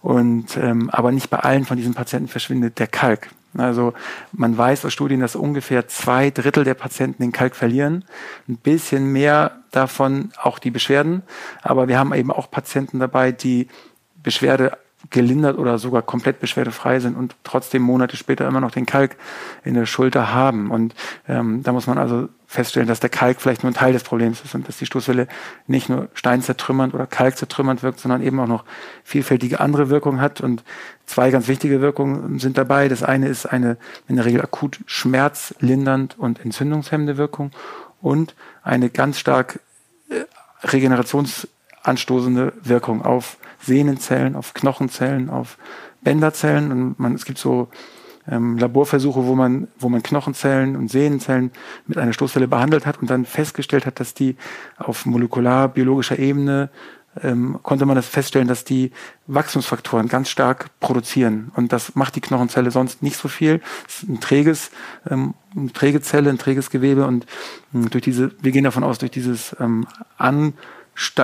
Und 0.00 0.56
ähm, 0.56 0.90
aber 0.90 1.12
nicht 1.12 1.30
bei 1.30 1.38
allen 1.38 1.64
von 1.64 1.76
diesen 1.76 1.94
Patienten 1.94 2.28
verschwindet 2.28 2.78
der 2.78 2.88
Kalk. 2.88 3.28
Also 3.58 3.92
man 4.32 4.56
weiß 4.56 4.84
aus 4.84 4.92
Studien, 4.92 5.20
dass 5.20 5.36
ungefähr 5.36 5.88
zwei 5.88 6.30
Drittel 6.30 6.64
der 6.64 6.74
Patienten 6.74 7.22
den 7.22 7.32
Kalk 7.32 7.56
verlieren. 7.56 8.04
Ein 8.48 8.56
bisschen 8.56 9.12
mehr 9.12 9.62
davon 9.70 10.32
auch 10.40 10.58
die 10.58 10.70
Beschwerden. 10.70 11.22
Aber 11.62 11.88
wir 11.88 11.98
haben 11.98 12.14
eben 12.14 12.30
auch 12.30 12.50
Patienten 12.50 12.98
dabei, 12.98 13.32
die 13.32 13.68
Beschwerde 14.22 14.78
gelindert 15.10 15.58
oder 15.58 15.78
sogar 15.78 16.02
komplett 16.02 16.40
beschwerdefrei 16.40 17.00
sind 17.00 17.16
und 17.16 17.36
trotzdem 17.44 17.82
Monate 17.82 18.16
später 18.16 18.46
immer 18.46 18.60
noch 18.60 18.70
den 18.70 18.86
Kalk 18.86 19.16
in 19.64 19.74
der 19.74 19.86
Schulter 19.86 20.32
haben. 20.32 20.70
Und 20.70 20.94
ähm, 21.28 21.62
da 21.62 21.72
muss 21.72 21.86
man 21.86 21.98
also 21.98 22.28
feststellen, 22.46 22.88
dass 22.88 23.00
der 23.00 23.10
Kalk 23.10 23.40
vielleicht 23.40 23.62
nur 23.62 23.70
ein 23.72 23.74
Teil 23.74 23.92
des 23.92 24.04
Problems 24.04 24.40
ist 24.42 24.54
und 24.54 24.68
dass 24.68 24.78
die 24.78 24.86
Stoßwelle 24.86 25.26
nicht 25.66 25.88
nur 25.88 26.08
steinzertrümmernd 26.14 26.94
oder 26.94 27.06
kalkzertrümmernd 27.06 27.82
wirkt, 27.82 28.00
sondern 28.00 28.22
eben 28.22 28.38
auch 28.40 28.46
noch 28.46 28.64
vielfältige 29.04 29.60
andere 29.60 29.90
Wirkungen 29.90 30.20
hat. 30.20 30.40
Und 30.40 30.62
zwei 31.06 31.30
ganz 31.30 31.48
wichtige 31.48 31.80
Wirkungen 31.80 32.38
sind 32.38 32.56
dabei. 32.56 32.88
Das 32.88 33.02
eine 33.02 33.28
ist 33.28 33.46
eine 33.46 33.76
in 34.08 34.16
der 34.16 34.24
Regel 34.24 34.40
akut 34.40 34.80
schmerzlindernd 34.86 36.18
und 36.18 36.44
entzündungshemmende 36.44 37.16
Wirkung 37.16 37.50
und 38.00 38.34
eine 38.62 38.90
ganz 38.90 39.18
stark 39.18 39.60
äh, 40.10 40.24
regenerationsanstoßende 41.86 42.52
Wirkung 42.62 43.02
auf 43.02 43.38
Sehnenzellen, 43.60 44.36
auf 44.36 44.54
Knochenzellen, 44.54 45.30
auf 45.30 45.58
Bänderzellen. 46.02 46.70
Und 46.70 47.00
man, 47.00 47.14
es 47.14 47.24
gibt 47.24 47.38
so 47.38 47.68
ähm, 48.28 48.58
Laborversuche, 48.58 49.24
wo 49.24 49.34
man, 49.34 49.68
wo 49.78 49.88
man 49.88 50.02
Knochenzellen 50.02 50.76
und 50.76 50.90
Sehnenzellen 50.90 51.50
mit 51.86 51.98
einer 51.98 52.12
Stoßwelle 52.12 52.48
behandelt 52.48 52.86
hat 52.86 53.00
und 53.00 53.08
dann 53.08 53.24
festgestellt 53.24 53.86
hat, 53.86 54.00
dass 54.00 54.14
die 54.14 54.36
auf 54.76 55.06
molekularbiologischer 55.06 56.18
Ebene 56.18 56.70
ähm, 57.22 57.58
konnte 57.62 57.86
man 57.86 57.96
das 57.96 58.06
feststellen, 58.06 58.46
dass 58.46 58.64
die 58.64 58.90
Wachstumsfaktoren 59.26 60.06
ganz 60.06 60.28
stark 60.28 60.68
produzieren. 60.80 61.50
Und 61.56 61.72
das 61.72 61.94
macht 61.94 62.14
die 62.14 62.20
Knochenzelle 62.20 62.70
sonst 62.70 63.02
nicht 63.02 63.16
so 63.16 63.28
viel. 63.28 63.62
Es 63.88 64.02
ist 64.02 64.08
ein 64.10 64.20
träges, 64.20 64.70
ähm, 65.08 65.32
eine 65.56 65.72
träge 65.72 66.02
Zelle, 66.02 66.28
ein 66.28 66.36
träges 66.36 66.68
Gewebe 66.68 67.06
und 67.06 67.24
ähm, 67.74 67.88
durch 67.88 68.04
diese, 68.04 68.32
wir 68.42 68.52
gehen 68.52 68.64
davon 68.64 68.84
aus, 68.84 68.98
durch 68.98 69.12
dieses 69.12 69.56
ähm, 69.58 69.86
An 70.18 70.52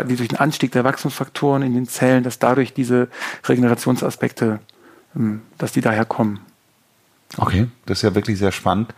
die 0.09 0.17
durch 0.17 0.29
den 0.29 0.39
Anstieg 0.39 0.73
der 0.73 0.85
Wachstumsfaktoren 0.85 1.63
in 1.63 1.75
den 1.75 1.89
Zellen, 1.89 2.25
dass 2.25 2.39
dadurch 2.39 2.75
diese 2.75 3.09
Regenerationsaspekte, 3.45 4.61
ähm, 5.17 5.43
dass 5.59 5.73
die 5.73 5.81
daher 5.81 6.05
kommen. 6.05 6.41
Okay, 7.39 7.69
das 7.87 7.99
ist 7.99 8.03
ja 8.03 8.15
wirklich 8.15 8.39
sehr 8.39 8.53
spannend. 8.53 8.95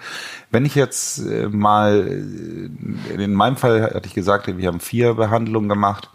Wenn 0.50 0.66
ich 0.66 0.75
jetzt 0.75 1.19
äh, 1.19 1.49
mal, 1.49 2.07
äh, 2.09 3.23
in 3.23 3.35
meinem 3.35 3.57
Fall 3.57 3.83
hatte 3.95 4.09
ich 4.09 4.14
gesagt, 4.14 4.47
wir 4.47 4.66
haben 4.66 4.81
vier 4.81 5.14
Behandlungen 5.14 5.69
gemacht. 5.69 6.11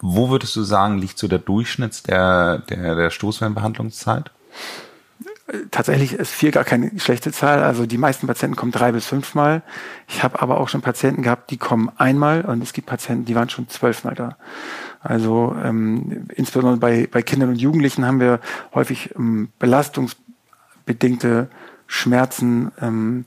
Wo 0.00 0.28
würdest 0.28 0.54
du 0.54 0.62
sagen, 0.62 0.98
liegt 0.98 1.18
so 1.18 1.28
der 1.28 1.38
Durchschnitt 1.38 2.06
der, 2.06 2.58
der, 2.58 2.94
der 2.94 3.10
Stoßwellenbehandlungszeit? 3.10 4.30
Tatsächlich 5.70 6.14
ist 6.14 6.30
vier 6.30 6.50
gar 6.50 6.64
keine 6.64 6.98
schlechte 6.98 7.32
Zahl. 7.32 7.62
Also 7.62 7.86
die 7.86 7.98
meisten 7.98 8.26
Patienten 8.26 8.56
kommen 8.56 8.72
drei 8.72 8.92
bis 8.92 9.06
fünfmal. 9.06 9.62
Ich 10.08 10.22
habe 10.22 10.40
aber 10.40 10.60
auch 10.60 10.68
schon 10.68 10.80
Patienten 10.80 11.22
gehabt, 11.22 11.50
die 11.50 11.58
kommen 11.58 11.90
einmal 11.96 12.42
und 12.42 12.62
es 12.62 12.72
gibt 12.72 12.86
Patienten, 12.86 13.24
die 13.24 13.34
waren 13.34 13.48
schon 13.48 13.68
zwölfmal 13.68 14.14
da. 14.14 14.36
Also 15.00 15.54
ähm, 15.62 16.28
insbesondere 16.34 16.78
bei, 16.78 17.08
bei 17.10 17.22
Kindern 17.22 17.50
und 17.50 17.60
Jugendlichen 17.60 18.06
haben 18.06 18.20
wir 18.20 18.40
häufig 18.74 19.14
ähm, 19.16 19.50
belastungsbedingte 19.58 21.48
Schmerzen 21.86 22.72
ähm, 22.80 23.24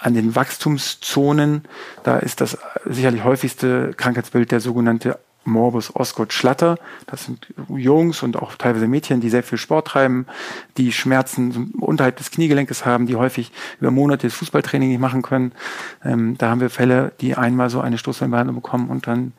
an 0.00 0.14
den 0.14 0.34
Wachstumszonen. 0.34 1.62
Da 2.04 2.18
ist 2.18 2.40
das 2.40 2.58
sicherlich 2.84 3.24
häufigste 3.24 3.92
Krankheitsbild 3.96 4.50
der 4.52 4.60
sogenannte 4.60 5.18
Morbus 5.50 5.94
Osgood 5.94 6.32
Schlatter. 6.32 6.78
Das 7.06 7.24
sind 7.24 7.48
Jungs 7.68 8.22
und 8.22 8.36
auch 8.36 8.54
teilweise 8.54 8.88
Mädchen, 8.88 9.20
die 9.20 9.30
sehr 9.30 9.42
viel 9.42 9.58
Sport 9.58 9.88
treiben, 9.88 10.26
die 10.76 10.92
Schmerzen 10.92 11.72
unterhalb 11.80 12.16
des 12.16 12.30
Kniegelenkes 12.30 12.86
haben, 12.86 13.06
die 13.06 13.16
häufig 13.16 13.52
über 13.80 13.90
Monate 13.90 14.26
das 14.26 14.34
Fußballtraining 14.36 14.88
nicht 14.88 15.00
machen 15.00 15.22
können. 15.22 15.52
Ähm, 16.04 16.38
da 16.38 16.50
haben 16.50 16.60
wir 16.60 16.70
Fälle, 16.70 17.12
die 17.20 17.34
einmal 17.34 17.70
so 17.70 17.80
eine 17.80 17.98
Stoßwellenbehandlung 17.98 18.56
bekommen 18.56 18.88
und 18.88 19.06
dann 19.06 19.32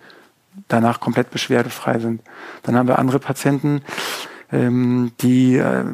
danach 0.68 1.00
komplett 1.00 1.32
beschwerdefrei 1.32 2.00
sind. 2.00 2.22
Dann 2.64 2.76
haben 2.76 2.88
wir 2.88 3.00
andere 3.00 3.20
Patienten, 3.20 3.82
ähm, 4.52 5.12
die 5.22 5.58
äh, 5.58 5.82
äh, 5.82 5.86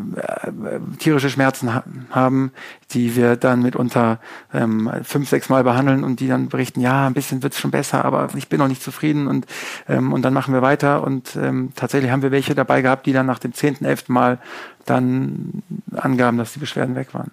tierische 1.00 1.30
Schmerzen 1.30 1.74
ha 1.74 1.84
haben, 2.12 2.52
die 2.92 3.16
wir 3.16 3.36
dann 3.36 3.62
mitunter 3.62 4.20
ähm, 4.54 4.90
fünf, 5.04 5.30
sechs 5.30 5.50
Mal 5.50 5.64
behandeln 5.64 6.04
und 6.04 6.20
die 6.20 6.28
dann 6.28 6.50
berichten, 6.50 6.82
ja, 6.82 7.08
ein 7.08 7.14
bisschen 7.14 7.44
wird's 7.44 7.60
schon 7.60 7.72
besser, 7.72 8.06
aber 8.06 8.30
ich 8.36 8.50
bin 8.50 8.60
noch 8.60 8.68
nicht 8.68 8.82
zufrieden 8.82 9.28
und, 9.28 9.46
ähm, 9.88 10.14
und 10.14 10.24
dann 10.24 10.34
machen 10.34 10.54
wir 10.54 10.62
weiter 10.62 11.04
und 11.04 11.36
ähm, 11.36 11.72
tatsächlich 11.76 12.12
haben 12.12 12.22
wir 12.22 12.32
welche 12.32 12.56
dabei 12.56 12.82
gehabt, 12.82 13.06
die 13.06 13.14
dann 13.14 13.26
nach 13.26 13.40
dem 13.40 13.54
zehnten, 13.54 13.86
elften 13.86 14.14
Mal 14.14 14.40
dann 14.86 15.64
angaben, 15.96 16.38
dass 16.38 16.54
die 16.54 16.60
Beschwerden 16.60 16.96
weg 16.96 17.14
waren. 17.14 17.32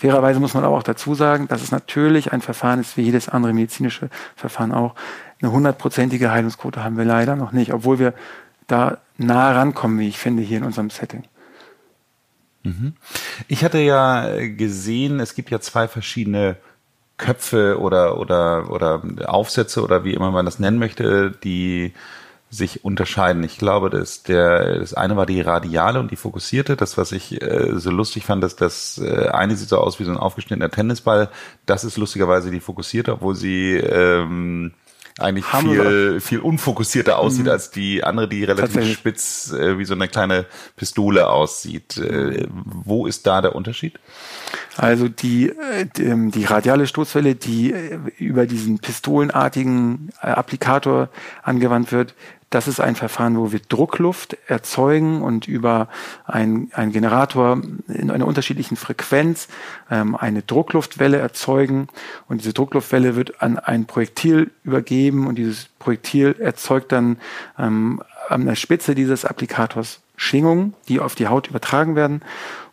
Fairerweise 0.00 0.40
muss 0.40 0.54
man 0.54 0.64
aber 0.64 0.78
auch 0.78 0.82
dazu 0.82 1.14
sagen, 1.14 1.46
dass 1.46 1.62
es 1.62 1.72
natürlich 1.72 2.32
ein 2.32 2.40
Verfahren 2.40 2.80
ist, 2.80 2.96
wie 2.96 3.02
jedes 3.02 3.28
andere 3.28 3.52
medizinische 3.52 4.08
Verfahren 4.34 4.72
auch. 4.72 4.94
Eine 5.42 5.52
hundertprozentige 5.52 6.30
Heilungsquote 6.30 6.82
haben 6.82 6.96
wir 6.96 7.04
leider 7.04 7.36
noch 7.36 7.52
nicht, 7.52 7.74
obwohl 7.74 7.98
wir 7.98 8.14
da 8.70 8.98
nah 9.16 9.52
rankommen, 9.52 9.98
wie 9.98 10.08
ich 10.08 10.18
finde, 10.18 10.42
hier 10.42 10.58
in 10.58 10.64
unserem 10.64 10.90
Setting. 10.90 11.24
Mhm. 12.62 12.94
Ich 13.48 13.64
hatte 13.64 13.78
ja 13.78 14.46
gesehen, 14.46 15.20
es 15.20 15.34
gibt 15.34 15.50
ja 15.50 15.60
zwei 15.60 15.88
verschiedene 15.88 16.56
Köpfe 17.16 17.78
oder, 17.78 18.18
oder, 18.18 18.70
oder 18.70 19.02
Aufsätze 19.26 19.82
oder 19.82 20.04
wie 20.04 20.14
immer 20.14 20.30
man 20.30 20.46
das 20.46 20.58
nennen 20.58 20.78
möchte, 20.78 21.30
die 21.30 21.92
sich 22.50 22.84
unterscheiden. 22.84 23.44
Ich 23.44 23.58
glaube, 23.58 23.90
dass 23.90 24.24
der, 24.24 24.80
das 24.80 24.92
eine 24.92 25.16
war 25.16 25.24
die 25.24 25.40
radiale 25.40 26.00
und 26.00 26.10
die 26.10 26.16
fokussierte. 26.16 26.76
Das, 26.76 26.98
was 26.98 27.12
ich 27.12 27.40
äh, 27.40 27.78
so 27.78 27.90
lustig 27.90 28.24
fand, 28.26 28.42
dass 28.42 28.56
das 28.56 28.98
äh, 28.98 29.28
eine 29.28 29.54
sieht 29.54 29.68
so 29.68 29.78
aus 29.78 30.00
wie 30.00 30.04
so 30.04 30.10
ein 30.10 30.16
aufgeschnittener 30.16 30.70
Tennisball. 30.70 31.28
Das 31.66 31.84
ist 31.84 31.96
lustigerweise 31.96 32.50
die 32.50 32.58
fokussierte, 32.58 33.12
obwohl 33.12 33.36
sie 33.36 33.74
ähm, 33.76 34.72
eigentlich 35.18 35.46
viel, 35.46 36.20
viel 36.20 36.38
unfokussierter 36.38 37.18
aussieht 37.18 37.44
mhm. 37.44 37.50
als 37.50 37.70
die 37.70 38.04
andere, 38.04 38.28
die 38.28 38.44
relativ 38.44 38.92
spitz 38.92 39.52
äh, 39.52 39.78
wie 39.78 39.84
so 39.84 39.94
eine 39.94 40.08
kleine 40.08 40.46
Pistole 40.76 41.28
aussieht. 41.28 41.96
Äh, 41.98 42.46
wo 42.48 43.06
ist 43.06 43.26
da 43.26 43.40
der 43.42 43.54
Unterschied? 43.54 43.98
Also 44.76 45.08
die, 45.08 45.50
äh, 45.50 45.86
die, 45.96 46.04
ähm, 46.04 46.30
die 46.30 46.44
radiale 46.44 46.86
Stoßwelle, 46.86 47.34
die 47.34 47.72
äh, 47.72 47.98
über 48.18 48.46
diesen 48.46 48.78
pistolenartigen 48.78 50.10
äh, 50.22 50.28
Applikator 50.28 51.08
angewandt 51.42 51.92
wird, 51.92 52.14
das 52.50 52.66
ist 52.66 52.80
ein 52.80 52.96
Verfahren, 52.96 53.38
wo 53.38 53.52
wir 53.52 53.60
Druckluft 53.60 54.36
erzeugen 54.48 55.22
und 55.22 55.46
über 55.46 55.88
einen 56.26 56.68
Generator 56.92 57.62
in 57.86 58.10
einer 58.10 58.26
unterschiedlichen 58.26 58.76
Frequenz 58.76 59.46
ähm, 59.88 60.16
eine 60.16 60.42
Druckluftwelle 60.42 61.18
erzeugen. 61.18 61.86
Und 62.28 62.40
diese 62.40 62.52
Druckluftwelle 62.52 63.14
wird 63.14 63.40
an 63.40 63.58
ein 63.58 63.86
Projektil 63.86 64.50
übergeben 64.64 65.28
und 65.28 65.36
dieses 65.36 65.66
Projektil 65.78 66.34
erzeugt 66.40 66.90
dann 66.90 67.18
ähm, 67.56 68.02
an 68.28 68.46
der 68.46 68.56
Spitze 68.56 68.96
dieses 68.96 69.24
Applikators 69.24 70.00
Schwingungen, 70.16 70.74
die 70.88 71.00
auf 71.00 71.14
die 71.14 71.28
Haut 71.28 71.48
übertragen 71.48 71.96
werden. 71.96 72.20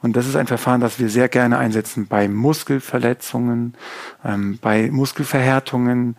Und 0.02 0.16
das 0.16 0.28
ist 0.28 0.36
ein 0.36 0.48
Verfahren, 0.48 0.82
das 0.82 1.00
wir 1.00 1.10
sehr 1.10 1.28
gerne 1.28 1.58
einsetzen 1.58 2.08
bei 2.08 2.28
Muskelverletzungen, 2.28 3.74
ähm, 4.24 4.60
bei 4.62 4.90
Muskelverhärtungen. 4.92 6.16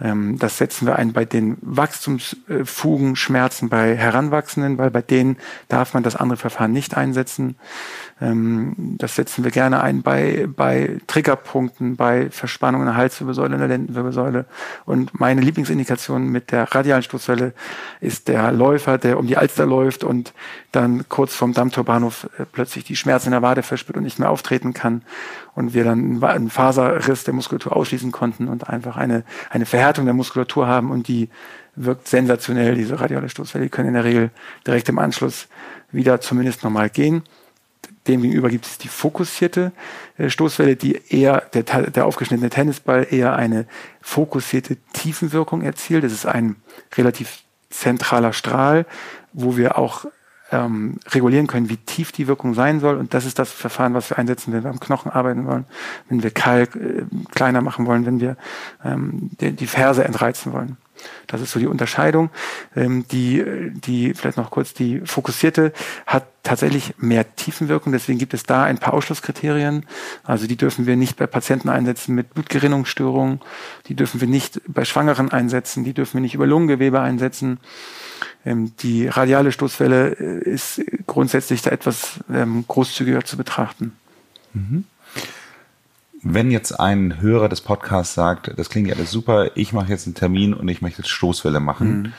Ähm, 0.00 0.38
das 0.38 0.58
setzen 0.58 0.86
wir 0.86 0.96
ein 0.96 1.12
bei 1.12 1.24
den 1.24 1.56
Wachstumsfugenschmerzen 1.60 3.68
bei 3.68 3.96
Heranwachsenden, 3.96 4.78
weil 4.78 4.90
bei 4.90 5.02
denen 5.02 5.36
darf 5.68 5.94
man 5.94 6.02
das 6.02 6.16
andere 6.16 6.38
Verfahren 6.38 6.72
nicht 6.72 6.96
einsetzen. 6.96 7.56
Ähm, 8.20 8.96
das 8.98 9.14
setzen 9.14 9.44
wir 9.44 9.52
gerne 9.52 9.80
ein 9.80 10.02
bei, 10.02 10.48
bei 10.48 10.98
Triggerpunkten, 11.06 11.96
bei 11.96 12.30
Verspannungen 12.30 12.86
der 12.86 12.96
Halswirbelsäule, 12.96 13.54
in 13.54 13.60
der 13.60 13.68
Lendenwirbelsäule. 13.68 14.46
Und 14.86 15.18
meine 15.18 15.40
Lieblingsindikation 15.40 16.28
mit 16.28 16.50
der 16.50 16.74
radialen 16.74 17.02
Stoßwelle 17.02 17.52
ist 18.00 18.28
der 18.28 18.50
Läufer, 18.50 18.98
der 18.98 19.18
um 19.18 19.26
die 19.26 19.36
Alster 19.36 19.66
läuft 19.66 20.02
und 20.02 20.32
dann 20.72 21.08
kurz 21.08 21.34
vorm 21.34 21.54
Dammtorbahnhof 21.54 22.28
äh, 22.38 22.44
plötzlich 22.50 22.84
die 22.84 22.96
Schmerzen 22.96 23.19
in 23.26 23.32
der 23.32 23.42
Wade 23.42 23.62
verspürt 23.62 23.96
und 23.96 24.04
nicht 24.04 24.18
mehr 24.18 24.30
auftreten 24.30 24.72
kann. 24.72 25.02
Und 25.54 25.74
wir 25.74 25.84
dann 25.84 26.22
einen 26.22 26.50
Faserriss 26.50 27.24
der 27.24 27.34
Muskulatur 27.34 27.76
ausschließen 27.76 28.12
konnten 28.12 28.48
und 28.48 28.68
einfach 28.68 28.96
eine, 28.96 29.24
eine 29.50 29.66
Verhärtung 29.66 30.04
der 30.04 30.14
Muskulatur 30.14 30.66
haben 30.66 30.90
und 30.90 31.08
die 31.08 31.28
wirkt 31.76 32.08
sensationell, 32.08 32.74
diese 32.74 33.00
radiale 33.00 33.28
Stoßwelle. 33.28 33.64
Die 33.64 33.70
können 33.70 33.88
in 33.88 33.94
der 33.94 34.04
Regel 34.04 34.30
direkt 34.66 34.88
im 34.88 34.98
Anschluss 34.98 35.48
wieder 35.92 36.20
zumindest 36.20 36.62
normal 36.62 36.90
gehen. 36.90 37.22
Demgegenüber 38.06 38.48
gibt 38.48 38.66
es 38.66 38.78
die 38.78 38.88
fokussierte 38.88 39.72
äh, 40.16 40.30
Stoßwelle, 40.30 40.76
die 40.76 41.00
eher, 41.08 41.42
der, 41.52 41.62
der 41.62 42.06
aufgeschnittene 42.06 42.50
Tennisball 42.50 43.06
eher 43.10 43.36
eine 43.36 43.66
fokussierte 44.00 44.76
Tiefenwirkung 44.92 45.62
erzielt. 45.62 46.04
Das 46.04 46.12
ist 46.12 46.26
ein 46.26 46.56
relativ 46.96 47.42
zentraler 47.68 48.32
Strahl, 48.32 48.86
wo 49.32 49.56
wir 49.56 49.78
auch 49.78 50.06
ähm, 50.52 50.96
regulieren 51.08 51.46
können, 51.46 51.68
wie 51.68 51.76
tief 51.76 52.12
die 52.12 52.26
Wirkung 52.26 52.54
sein 52.54 52.80
soll. 52.80 52.96
Und 52.96 53.14
das 53.14 53.24
ist 53.24 53.38
das 53.38 53.52
Verfahren, 53.52 53.94
was 53.94 54.10
wir 54.10 54.18
einsetzen, 54.18 54.52
wenn 54.52 54.64
wir 54.64 54.70
am 54.70 54.80
Knochen 54.80 55.10
arbeiten 55.10 55.46
wollen, 55.46 55.64
wenn 56.08 56.22
wir 56.22 56.30
Kalk 56.30 56.76
äh, 56.76 57.04
kleiner 57.30 57.60
machen 57.60 57.86
wollen, 57.86 58.06
wenn 58.06 58.20
wir 58.20 58.36
ähm, 58.84 59.30
die, 59.40 59.52
die 59.52 59.66
Ferse 59.66 60.04
entreizen 60.04 60.52
wollen. 60.52 60.76
Das 61.26 61.40
ist 61.40 61.52
so 61.52 61.60
die 61.60 61.66
Unterscheidung. 61.66 62.30
Ähm, 62.74 63.06
die, 63.10 63.44
die, 63.72 64.14
vielleicht 64.14 64.36
noch 64.36 64.50
kurz, 64.50 64.74
die 64.74 65.00
fokussierte 65.04 65.72
hat 66.06 66.26
tatsächlich 66.42 66.94
mehr 66.98 67.36
Tiefenwirkung. 67.36 67.92
Deswegen 67.92 68.18
gibt 68.18 68.34
es 68.34 68.44
da 68.44 68.64
ein 68.64 68.78
paar 68.78 68.94
Ausschlusskriterien. 68.94 69.86
Also 70.24 70.46
die 70.46 70.56
dürfen 70.56 70.86
wir 70.86 70.96
nicht 70.96 71.16
bei 71.16 71.26
Patienten 71.26 71.68
einsetzen 71.68 72.14
mit 72.14 72.34
Blutgerinnungsstörungen. 72.34 73.40
Die 73.86 73.94
dürfen 73.94 74.20
wir 74.20 74.28
nicht 74.28 74.60
bei 74.66 74.84
Schwangeren 74.84 75.30
einsetzen. 75.30 75.84
Die 75.84 75.94
dürfen 75.94 76.14
wir 76.14 76.22
nicht 76.22 76.34
über 76.34 76.46
Lungengewebe 76.46 77.00
einsetzen. 77.00 77.60
Ähm, 78.44 78.72
die 78.78 79.06
radiale 79.06 79.52
Stoßwelle 79.52 80.16
äh, 80.18 80.50
ist 80.50 80.82
grundsätzlich 81.06 81.62
da 81.62 81.70
etwas 81.70 82.20
ähm, 82.32 82.64
großzügiger 82.66 83.24
zu 83.24 83.36
betrachten. 83.36 83.96
Mhm. 84.52 84.84
Wenn 86.22 86.50
jetzt 86.50 86.78
ein 86.78 87.20
Hörer 87.20 87.48
des 87.48 87.62
Podcasts 87.62 88.14
sagt, 88.14 88.52
das 88.56 88.68
klingt 88.68 88.88
ja 88.88 88.94
alles 88.94 89.10
super, 89.10 89.56
ich 89.56 89.72
mache 89.72 89.90
jetzt 89.90 90.06
einen 90.06 90.14
Termin 90.14 90.52
und 90.52 90.68
ich 90.68 90.82
möchte 90.82 91.02
Stoßwelle 91.02 91.60
machen, 91.60 92.02
mhm. 92.02 92.12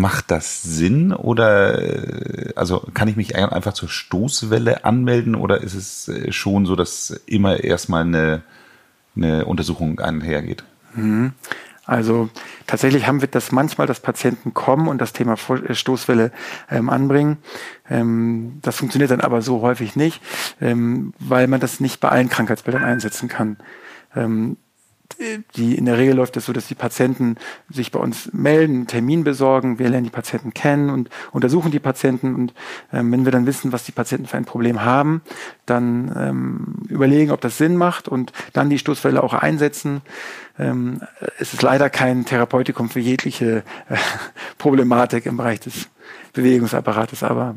macht 0.00 0.30
das 0.30 0.62
Sinn 0.62 1.12
oder 1.12 1.80
äh, 1.80 2.52
also 2.56 2.86
kann 2.92 3.08
ich 3.08 3.16
mich 3.16 3.36
einfach 3.36 3.72
zur 3.72 3.88
Stoßwelle 3.88 4.84
anmelden 4.84 5.34
oder 5.34 5.62
ist 5.62 5.74
es 5.74 6.08
äh, 6.08 6.30
schon 6.32 6.66
so, 6.66 6.76
dass 6.76 7.10
immer 7.24 7.60
erstmal 7.64 8.02
eine, 8.02 8.42
eine 9.16 9.46
Untersuchung 9.46 9.98
einhergeht? 10.00 10.64
Mhm. 10.94 11.32
Also 11.90 12.30
tatsächlich 12.68 13.08
haben 13.08 13.20
wir 13.20 13.26
das 13.26 13.50
manchmal, 13.50 13.88
dass 13.88 13.98
Patienten 13.98 14.54
kommen 14.54 14.86
und 14.86 15.00
das 15.00 15.12
Thema 15.12 15.34
äh, 15.34 15.74
Stoßwelle 15.74 16.30
ähm, 16.70 16.88
anbringen. 16.88 17.38
Ähm, 17.90 18.60
das 18.62 18.76
funktioniert 18.76 19.10
dann 19.10 19.20
aber 19.20 19.42
so 19.42 19.60
häufig 19.60 19.96
nicht, 19.96 20.22
ähm, 20.60 21.12
weil 21.18 21.48
man 21.48 21.58
das 21.58 21.80
nicht 21.80 21.98
bei 21.98 22.08
allen 22.08 22.28
Krankheitsbildern 22.28 22.84
einsetzen 22.84 23.28
kann. 23.28 23.56
Ähm, 24.14 24.56
die 25.56 25.74
in 25.74 25.84
der 25.84 25.98
Regel 25.98 26.16
läuft 26.16 26.36
es 26.36 26.46
so, 26.46 26.52
dass 26.52 26.66
die 26.66 26.74
Patienten 26.74 27.36
sich 27.68 27.90
bei 27.90 28.00
uns 28.00 28.32
melden, 28.32 28.74
einen 28.76 28.86
Termin 28.86 29.24
besorgen, 29.24 29.78
wir 29.78 29.88
lernen 29.88 30.04
die 30.04 30.10
Patienten 30.10 30.54
kennen 30.54 30.90
und 30.90 31.10
untersuchen 31.32 31.70
die 31.70 31.78
Patienten 31.78 32.34
und 32.34 32.54
ähm, 32.92 33.12
wenn 33.12 33.24
wir 33.24 33.32
dann 33.32 33.46
wissen, 33.46 33.72
was 33.72 33.84
die 33.84 33.92
Patienten 33.92 34.26
für 34.26 34.36
ein 34.36 34.44
Problem 34.44 34.82
haben, 34.82 35.22
dann 35.66 36.12
ähm, 36.16 36.74
überlegen, 36.88 37.30
ob 37.30 37.40
das 37.40 37.58
Sinn 37.58 37.76
macht 37.76 38.08
und 38.08 38.32
dann 38.52 38.70
die 38.70 38.78
Stoßfälle 38.78 39.22
auch 39.22 39.34
einsetzen. 39.34 40.00
Ähm, 40.58 41.00
es 41.38 41.52
ist 41.52 41.62
leider 41.62 41.90
kein 41.90 42.24
Therapeutikum 42.24 42.88
für 42.88 43.00
jegliche 43.00 43.62
äh, 43.88 43.96
Problematik 44.58 45.26
im 45.26 45.36
Bereich 45.36 45.60
des 45.60 45.88
Bewegungsapparates, 46.32 47.22
aber 47.22 47.56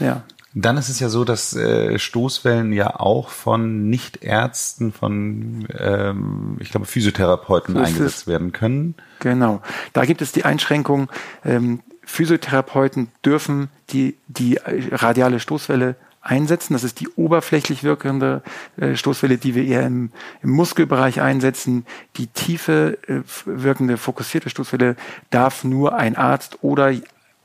ja. 0.00 0.24
Dann 0.58 0.78
ist 0.78 0.88
es 0.88 1.00
ja 1.00 1.10
so, 1.10 1.24
dass 1.26 1.54
äh, 1.54 1.98
Stoßwellen 1.98 2.72
ja 2.72 2.98
auch 2.98 3.28
von 3.28 3.90
Nichtärzten, 3.90 4.90
von 4.90 5.68
ähm, 5.78 6.56
ich 6.60 6.70
glaube 6.70 6.86
Physiotherapeuten 6.86 7.74
so 7.74 7.80
eingesetzt 7.80 8.22
es. 8.22 8.26
werden 8.26 8.52
können. 8.52 8.94
Genau. 9.18 9.60
Da 9.92 10.06
gibt 10.06 10.22
es 10.22 10.32
die 10.32 10.46
Einschränkung, 10.46 11.10
ähm, 11.44 11.80
Physiotherapeuten 12.06 13.08
dürfen 13.22 13.68
die, 13.90 14.16
die 14.28 14.58
radiale 14.92 15.40
Stoßwelle 15.40 15.96
einsetzen. 16.22 16.72
Das 16.72 16.84
ist 16.84 17.00
die 17.00 17.08
oberflächlich 17.16 17.84
wirkende 17.84 18.42
äh, 18.78 18.96
Stoßwelle, 18.96 19.36
die 19.36 19.54
wir 19.54 19.64
eher 19.64 19.86
im, 19.86 20.10
im 20.42 20.50
Muskelbereich 20.50 21.20
einsetzen. 21.20 21.84
Die 22.16 22.28
tiefe 22.28 22.96
äh, 23.06 23.20
wirkende 23.44 23.98
fokussierte 23.98 24.48
Stoßwelle 24.48 24.96
darf 25.28 25.64
nur 25.64 25.96
ein 25.96 26.16
Arzt 26.16 26.58
oder 26.62 26.92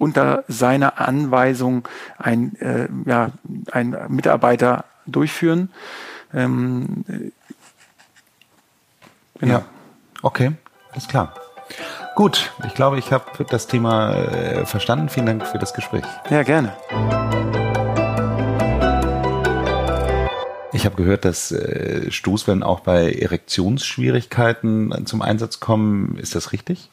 unter 0.01 0.43
seiner 0.47 0.99
Anweisung 0.99 1.87
ein, 2.17 2.55
äh, 2.59 2.87
ja, 3.05 3.29
ein 3.71 3.95
Mitarbeiter 4.07 4.85
durchführen. 5.05 5.69
Ähm, 6.33 7.03
genau. 9.39 9.53
Ja, 9.53 9.65
okay, 10.23 10.53
alles 10.91 11.07
klar. 11.07 11.35
Gut, 12.15 12.51
ich 12.65 12.73
glaube, 12.73 12.97
ich 12.97 13.13
habe 13.13 13.45
das 13.47 13.67
Thema 13.67 14.15
äh, 14.15 14.65
verstanden. 14.65 15.07
Vielen 15.07 15.27
Dank 15.27 15.45
für 15.45 15.59
das 15.59 15.71
Gespräch. 15.75 16.03
Ja, 16.31 16.41
gerne. 16.41 16.73
Ich 20.73 20.85
habe 20.85 20.95
gehört, 20.95 21.25
dass 21.25 21.51
äh, 21.51 22.09
Stoßwellen 22.09 22.63
auch 22.63 22.79
bei 22.79 23.11
Erektionsschwierigkeiten 23.11 25.05
zum 25.05 25.21
Einsatz 25.21 25.59
kommen. 25.59 26.17
Ist 26.17 26.33
das 26.33 26.53
richtig? 26.53 26.89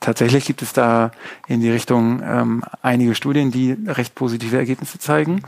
Tatsächlich 0.00 0.46
gibt 0.46 0.62
es 0.62 0.72
da 0.72 1.12
in 1.46 1.60
die 1.60 1.70
Richtung 1.70 2.22
ähm, 2.24 2.64
einige 2.80 3.14
Studien, 3.14 3.50
die 3.50 3.76
recht 3.86 4.14
positive 4.14 4.56
Ergebnisse 4.56 4.98
zeigen. 4.98 5.42